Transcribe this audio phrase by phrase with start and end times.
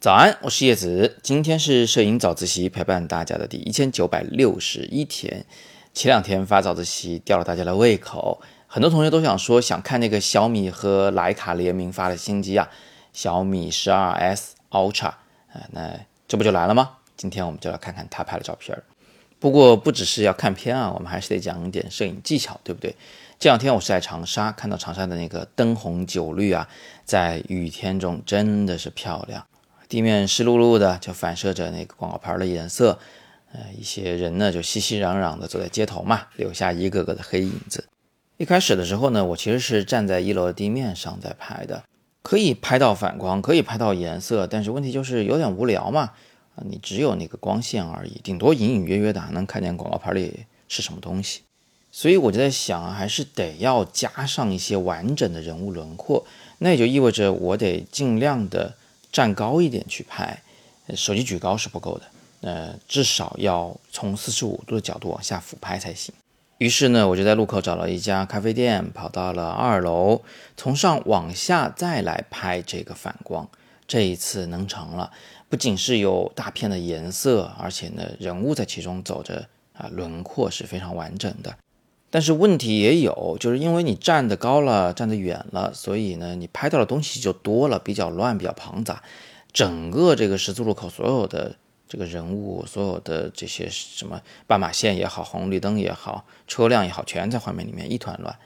[0.00, 1.18] 早安，我是叶子。
[1.22, 5.46] 今天是摄影早自习陪伴大家的第一千九百六十一天。
[5.94, 12.68] 前两天发早自习吊了大家的胃口，很多同学都想说想看那个小米和徕卡联名发的新机啊，
[13.12, 15.18] 小米十二 S Ultra 啊，
[15.70, 16.96] 那这不就来了吗？
[17.16, 18.76] 今天我们就来看看他拍的照片。
[19.38, 22.96] 不过不只是要看片啊，我们还是得讲一点摄影技巧，对不对？
[23.42, 26.68] 这两天我是在长沙，看到长沙的那个灯红酒绿啊，
[27.04, 29.44] 在雨天中真的是漂亮。
[29.88, 33.00] 地面湿漉漉的，就反射着那个广告牌的颜色。
[33.52, 37.88] 呃，一些人呢就熙熙攘攘的走在街头嘛，留下一个个的黑影子。
[38.36, 41.82] 一开始的时候呢，我其实是站在一楼的地面上在拍的，
[42.22, 46.12] 可以拍到反光，可以拍到颜色，但是问题就是有点无聊嘛。
[46.54, 51.40] 啊，你只有那个光线而已，顶多隐隐约约的还能看见广告牌里是什么东西。
[51.92, 56.26] 所以我就在想，还是得要加上一些完整的人物轮廓，
[56.58, 58.74] 那也就意味着我得尽量的。
[59.12, 60.42] 站高一点去拍，
[60.96, 62.04] 手机举高是不够的，
[62.40, 66.14] 呃，至少要从四十五度的角度往下俯拍才行。
[66.56, 70.22] 于是呢，我就在路口找了一家咖啡店，跑到了二楼，
[70.56, 73.46] 从上往下再来拍这个反光。
[73.86, 75.12] 这一次能成了，
[75.50, 81.54] 不仅是有大片的颜色，而且呢，人物在其中走着啊，轮廓是非常完整的。
[82.12, 89.02] 但是问题也有，就是因为你站得高了，站得远了，所以呢，你拍到的东西就多了，比较乱，比较庞杂。
[89.50, 91.56] 整个这个十字路口所有的
[91.88, 98.38] 这个人物，所有的这些什么斑马线也好，红绿灯也好，车辆也好，全在画面里面一团乱。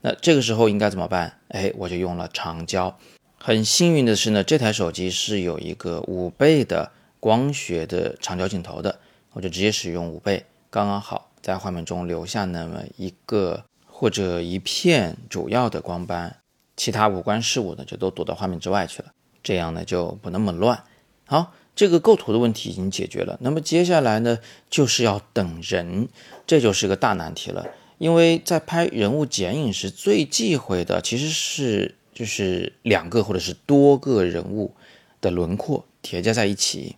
[0.00, 1.38] 那这个时候应该怎么办？
[1.48, 2.96] 哎，我就用了长焦。
[3.38, 8.98] 很幸运的是呢，这台手机是有一个五倍的光学的长焦镜头的，
[9.34, 11.29] 我就直接使用五倍，刚刚好。
[11.42, 16.36] 在画面中留下那么一个或者一片主要的光斑，
[16.76, 20.84] 其他无关事物呢就都躲到画面之外去了，这样呢就不那么乱。
[21.26, 23.38] 好，这个构图的问题已经解决了。
[23.40, 24.38] 那么接下来呢
[24.68, 26.08] 就是要等人，
[26.46, 27.66] 这就是个大难题了。
[27.98, 34.74] 因为在拍人物剪影时，最忌讳的其实是就是两个或者是多个人物
[35.20, 36.96] 的轮廓 叠加在一起。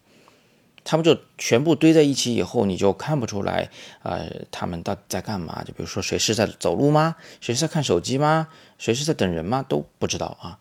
[0.85, 3.71] 他们就全部堆在一起以后，你就看不出来，
[4.03, 5.63] 呃，他们到底在干嘛？
[5.65, 7.15] 就比如说，谁是在走路吗？
[7.41, 8.49] 谁是在看手机吗？
[8.79, 9.65] 谁是在等人吗？
[9.69, 10.59] 都不知道啊。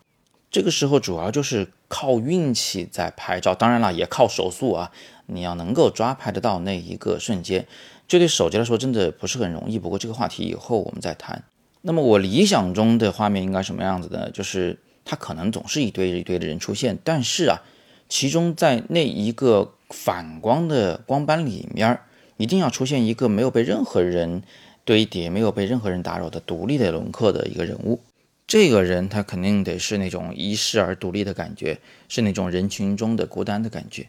[0.50, 4.92] 这个时候主要就是靠运气在拍照，当然了，也靠手速啊。
[5.26, 7.66] 你要能够抓拍得到那一个瞬间，
[8.06, 9.78] 这对手机来说真的不是很容易。
[9.78, 11.42] 不过这个话题以后我们再谈。
[11.80, 14.30] 那么我理想中的画面应该什么样子呢？
[14.30, 17.62] 就是它可能总是一堆一堆的人出现，但是啊，
[18.08, 19.72] 其中在那一个。
[19.92, 22.00] 反光的光斑里面
[22.38, 24.42] 一定要出现一个没有被任何人
[24.84, 28.00] 堆叠、没有被任何人打扰的独立的轮廓的一个人物。
[28.46, 34.08] 这个人他肯定得是那种遗世而独立的感觉，是那种人群中的孤单的感觉，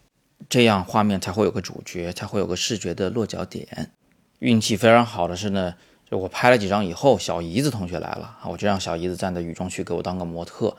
[0.50, 3.92] 这样画面才会有个主角，才会有个视觉的落脚点。
[4.40, 5.76] 运气非常好的是呢，
[6.10, 10.76] 就我拍了几张以后，小姨子同学来了我就让小姨子站在雨中去给我当个模特，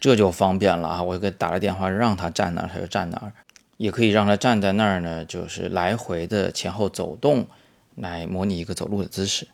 [0.00, 1.02] 这就方便了啊！
[1.02, 3.32] 我给打了电话，让他站那儿他就站那儿。
[3.82, 7.48] 也可以让他站在那儿呢，就是来回的前后走动，
[7.96, 9.48] 来模拟一个走路的姿势。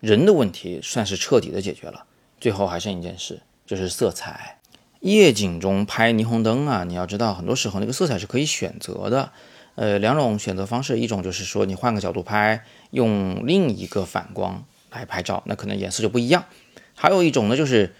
[0.00, 2.04] 人的问题算是彻底的解决了。
[2.40, 4.58] 最后还剩一件事，就是色彩。
[4.98, 9.30] 夜景中拍霓虹灯啊，你要知道，很多时候那个色彩是可以选择的。
[9.76, 16.46] 呃，两种选择方式，一种就是说你换个角度拍，用另一个反光来拍照，那可能颜色就不一样。
[16.96, 17.94] 还有一种呢，就是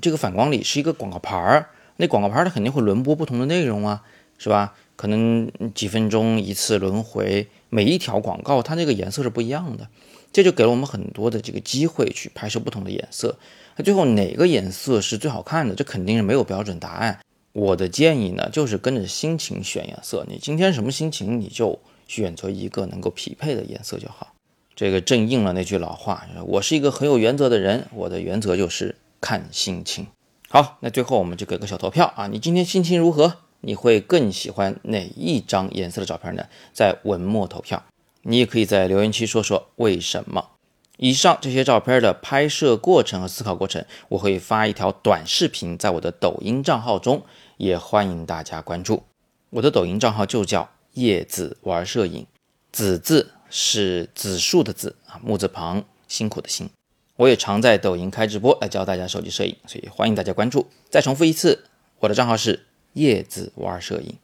[0.00, 4.04] 这个反光里是一个广告牌儿，那广告牌它肯定会轮播不同的内容啊，
[4.38, 4.74] 是吧？
[4.96, 9.88] 可能几分钟一次轮回，每一条广告它那个颜色是不一样的，
[10.32, 13.38] 这就给了我们很多的这个机会去拍摄不同的颜色。
[13.76, 15.74] 那最后哪个颜色是最好看的？
[15.74, 17.20] 这肯定是没有标准答案。
[17.52, 20.26] 我的建议呢，就是跟着心情选颜色。
[20.28, 21.78] 你今天什么心情，你就
[22.08, 24.32] 选择一个能够匹配的颜色就好。
[24.74, 30.06] 这个正应了那句老话：我是一个很有原则的人，我的原则就是看心情。
[30.48, 33.38] 好，那最后我们就给个小投票啊，你今天心情如何？
[33.66, 36.46] 你会更喜欢哪一张颜色的照片呢？
[36.72, 37.84] 在文末投票，
[38.22, 40.50] 你也可以在留言区说说为什么。
[40.98, 47.26] 以上这些照片的拍摄过程和思考过程，我会发一条短视频在我的抖音账号中，
[47.56, 49.02] 也欢迎大家关注。
[49.50, 52.24] 我的抖音账号就叫叶子玩摄影，
[52.70, 56.70] 子字是子树的子啊，木字旁，辛苦的辛。
[57.16, 60.68] 我也常在抖音开直播来教大家手机摄影，所以欢迎大家关注。
[60.88, 61.64] 再重复一次，
[61.98, 62.65] 我的账号是。
[62.96, 64.16] 叶子玩摄影，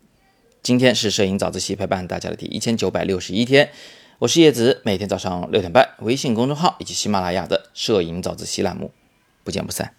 [0.62, 3.70] 今天是摄影早自习陪伴大家的第一千九百六十一天，
[4.18, 8.90] 我是叶子，每天早上六点半，微信公众号以及喜马拉雅的摄影早自习栏目，
[9.44, 9.94] 不见不散。